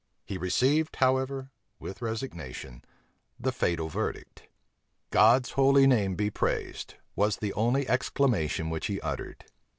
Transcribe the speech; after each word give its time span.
He 0.25 0.35
received, 0.39 0.95
however, 0.95 1.51
with 1.77 2.01
resignation, 2.01 2.83
the 3.39 3.51
fatal 3.51 3.87
verdict. 3.87 4.47
"God's 5.11 5.51
holy 5.51 5.85
name 5.85 6.15
be 6.15 6.31
praised," 6.31 6.95
was 7.15 7.37
the 7.37 7.53
only 7.53 7.87
exclamation 7.87 8.71
which 8.71 8.87
he 8.87 8.99
uttered. 9.01 9.45